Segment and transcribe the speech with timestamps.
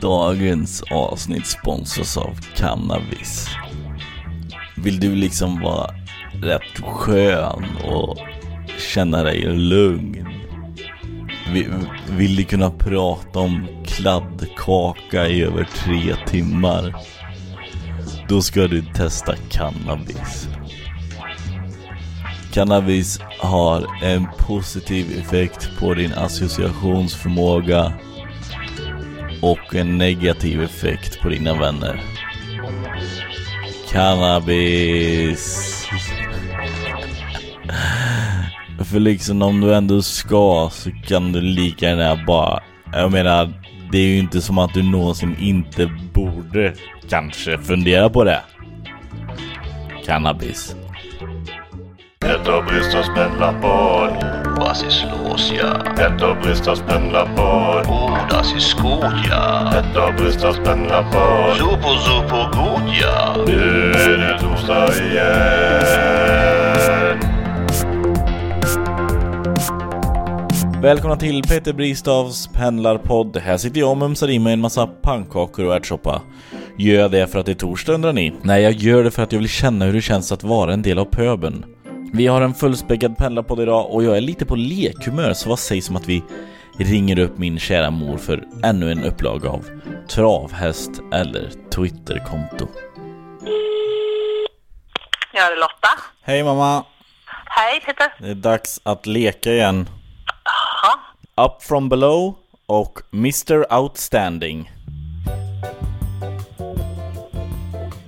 [0.00, 3.48] Dagens avsnitt sponsras av Cannabis.
[4.76, 5.94] Vill du liksom vara
[6.42, 8.18] rätt skön och
[8.94, 10.28] känna dig lugn?
[12.08, 16.94] Vill du kunna prata om kladdkaka i över tre timmar?
[18.28, 20.48] Då ska du testa cannabis.
[22.52, 27.92] Cannabis har en positiv effekt på din associationsförmåga
[29.40, 32.02] och en negativ effekt på dina vänner.
[33.92, 35.74] Cannabis.
[38.84, 42.62] För liksom om du ändå ska så kan du lika gärna bara...
[42.92, 43.52] Jag menar,
[43.92, 46.74] det är ju inte som att du någonsin inte borde
[47.08, 48.40] kanske fundera på det.
[50.06, 50.76] Cannabis.
[52.24, 54.38] Ett Bristas pendlarpodd.
[54.58, 55.82] Was ist los, ja?
[56.06, 57.86] Ett Bristas pendlarpodd.
[58.30, 59.72] Das ist gut, ja.
[59.78, 61.56] Ett Bristas pendlarpodd.
[61.56, 62.50] Super, super
[63.00, 63.36] ja.
[63.46, 66.08] Nu är det torsdag igen.
[70.82, 73.36] Välkomna till Peter Bristavs pendlarpodd.
[73.36, 76.22] Här sitter jag och mumsar i mig en massa pannkakor och ärtsoppa.
[76.76, 78.32] Gör jag det för att det är torsdag undrar ni?
[78.42, 80.82] Nej, jag gör det för att jag vill känna hur det känns att vara en
[80.82, 81.64] del av pöben.
[82.12, 85.90] Vi har en fullspäckad pendlarpodd idag och jag är lite på lekhumör så vad sägs
[85.90, 86.24] om att vi
[86.78, 89.64] ringer upp min kära mor för ännu en upplaga av
[90.08, 92.68] travhäst eller Twitterkonto.
[95.32, 95.88] Ja, det är Lotta.
[96.22, 96.84] Hej mamma!
[97.46, 98.12] Hej Peter.
[98.18, 99.88] Det är dags att leka igen.
[100.44, 101.46] Jaha.
[101.46, 102.34] Up from below
[102.66, 104.72] och Mr Outstanding.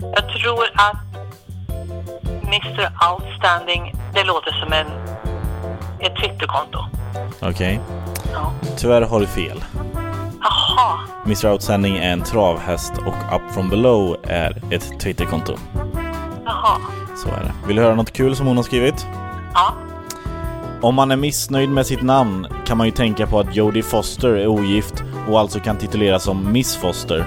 [0.00, 1.07] Jag tror att
[2.48, 4.86] Mr Outstanding, det låter som en,
[6.00, 6.84] ett Twitterkonto.
[7.40, 7.80] Okej.
[8.32, 8.52] Ja.
[8.76, 9.64] Tyvärr har du fel.
[10.40, 10.98] Jaha.
[11.24, 15.56] Mr Outstanding är en travhäst och Up from below är ett Twitterkonto.
[16.44, 16.78] Jaha.
[17.16, 17.52] Så är det.
[17.66, 19.06] Vill du höra något kul som hon har skrivit?
[19.54, 19.72] Ja.
[20.82, 24.28] Om man är missnöjd med sitt namn kan man ju tänka på att Jodie Foster
[24.28, 27.18] är ogift och alltså kan tituleras som Miss Foster.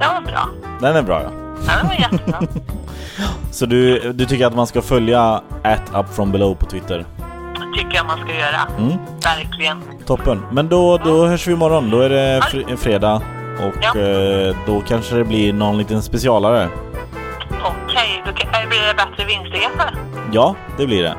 [0.00, 0.48] Det var bra.
[0.80, 1.37] Den är bra ja.
[1.66, 2.40] Ja, det var jättebra.
[3.50, 7.04] Så du, du tycker att man ska följa at up from below på Twitter?
[7.76, 8.60] tycker jag man ska göra.
[8.78, 8.92] Mm.
[9.24, 9.82] Verkligen.
[10.06, 10.42] Toppen.
[10.52, 11.90] Men då, då hörs vi imorgon.
[11.90, 13.22] Då är det fr- fredag
[13.58, 14.00] och Ja.
[14.00, 16.68] eh, då kanske det blir någon liten specialare.
[17.64, 19.94] Okej, då kan, äh, blir det bättre vinstligheter?
[20.32, 21.14] Ja, det blir det.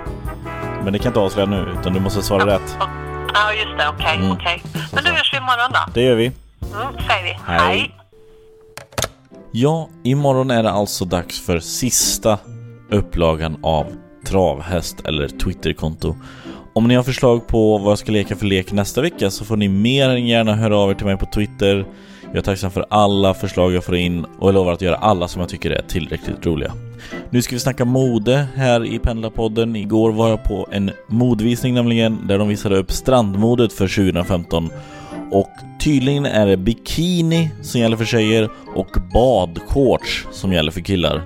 [0.83, 2.77] Men det kan jag inte avslöja nu, utan du måste svara rätt.
[3.33, 3.89] Ja, just det.
[3.89, 4.31] Okej, Mm.
[4.31, 4.63] okej.
[4.93, 5.79] Men då hörs vi imorgon då.
[5.93, 6.25] Det gör vi.
[6.25, 7.39] Mm, säger vi.
[7.47, 7.59] Hej.
[7.59, 7.95] Hej.
[9.51, 12.39] Ja, imorgon är det alltså dags för sista
[12.91, 13.85] upplagan av
[14.25, 16.15] Travhäst eller Twitterkonto.
[16.73, 19.57] Om ni har förslag på vad jag ska leka för lek nästa vecka så får
[19.57, 21.85] ni mer än gärna höra av er till mig på Twitter.
[22.23, 25.27] Jag är tacksam för alla förslag jag får in och jag lovar att göra alla
[25.27, 26.73] som jag tycker är tillräckligt roliga.
[27.29, 29.75] Nu ska vi snacka mode här i Pendlarpodden.
[29.75, 34.69] Igår var jag på en modvisning nämligen där de visade upp strandmodet för 2015
[35.31, 41.21] och tydligen är det bikini som gäller för tjejer och badshorts som gäller för killar.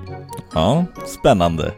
[0.54, 1.72] Ja, spännande.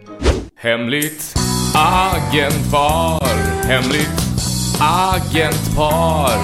[0.56, 1.34] Hemligt
[1.74, 3.28] agentpar,
[3.68, 4.25] hemligt
[4.80, 6.38] agentpar.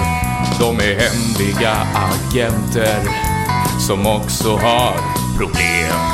[0.60, 2.98] De är hemliga agenter
[3.86, 4.94] som också har
[5.38, 6.11] problem.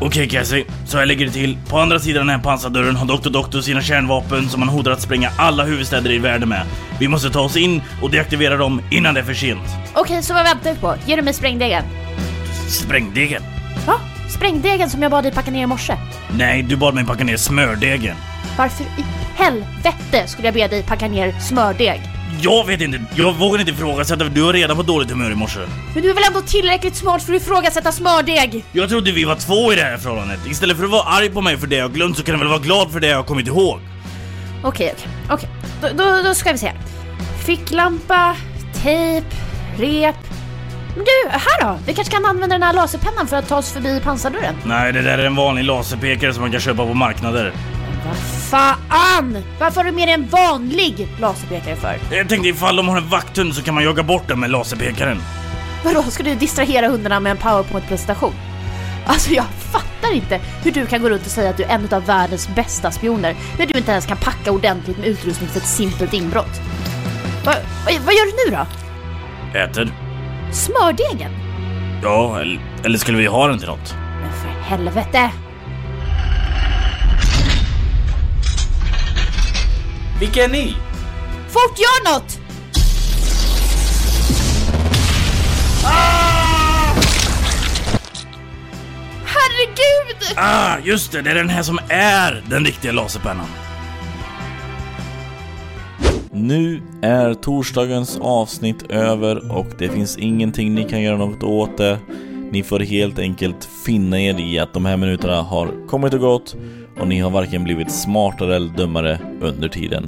[0.00, 1.58] Okej Cassie, så här ligger det till.
[1.68, 3.30] På andra sidan den här pansardörren har Dr.
[3.30, 6.62] Doctor sina kärnvapen som han hotar att spränga alla huvudstäder i världen med.
[7.00, 9.60] Vi måste ta oss in och deaktivera dem innan det är för sent.
[9.94, 10.94] Okej, så vad väntar vi på?
[11.06, 11.84] Ge du mig sprängdegen.
[12.68, 13.42] Sprängdegen?
[13.86, 13.94] Va?
[14.36, 15.96] Sprängdegen som jag bad dig packa ner i morse?
[16.36, 18.16] Nej, du bad mig packa ner smördegen.
[18.58, 19.04] Varför i
[19.36, 22.17] helvete skulle jag be dig packa ner smördeg?
[22.40, 25.34] Jag vet inte, jag vågar inte ifrågasätta för du har redan på dåligt humör i
[25.34, 25.60] morse.
[25.94, 28.64] Men du är väl ändå tillräckligt smart för att ifrågasätta smördeg?
[28.72, 30.40] Jag trodde vi var två i det här förhållandet.
[30.50, 32.48] Istället för att vara arg på mig för det jag glömt så kan du väl
[32.48, 33.80] vara glad för det jag kommit ihåg.
[34.64, 35.48] Okej, okej, okej.
[35.80, 36.72] Då, då, då ska vi se.
[37.46, 38.36] Ficklampa,
[38.82, 39.26] tejp,
[39.78, 40.16] rep.
[40.96, 41.78] Men du, här då!
[41.86, 44.54] Vi kanske kan använda den här laserpennan för att ta oss förbi pansardörren.
[44.64, 47.52] Nej, det där är en vanlig laserpekare som man kan köpa på marknader.
[48.06, 49.44] Vad fan!
[49.60, 51.98] Varför har du med dig en vanlig laserpekare för?
[52.10, 55.18] Jag tänkte ifall de har en vakthund så kan man jaga bort dem med laserpekaren.
[55.84, 58.32] Vadå, ska du distrahera hundarna med en powerpoint-presentation?
[59.06, 61.88] Alltså jag fattar inte hur du kan gå runt och säga att du är en
[61.92, 65.66] av världens bästa spioner när du inte ens kan packa ordentligt med utrustning för ett
[65.66, 66.60] simpelt inbrott.
[67.44, 67.52] Va,
[67.84, 68.66] vad, vad gör du nu då?
[69.58, 69.92] Äter?
[70.52, 71.30] Smördegen?
[72.02, 73.94] Ja, eller, eller skulle vi ha den till något?
[74.22, 75.30] Men för helvete!
[80.20, 80.76] Vilka är ni?
[81.48, 82.38] Fort, gör något!
[89.24, 90.36] Herregud!
[90.36, 93.46] Ah, just det, det är den här som är den riktiga laserpennan.
[96.30, 101.98] Nu är torsdagens avsnitt över och det finns ingenting ni kan göra något åt det.
[102.50, 106.56] Ni får helt enkelt finna er i att de här minuterna har kommit och gått
[107.00, 110.06] och ni har varken blivit smartare eller dummare under tiden.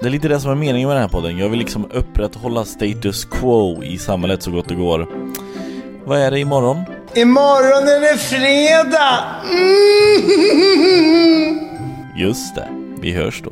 [0.00, 1.38] Det är lite det som är meningen med den här podden.
[1.38, 5.08] Jag vill liksom upprätthålla status quo i samhället så gott det går.
[6.04, 6.84] Vad är det imorgon?
[7.14, 9.24] Imorgon är det fredag!
[9.50, 10.92] Mm.
[12.16, 12.68] Just det,
[13.00, 13.50] vi hörs då.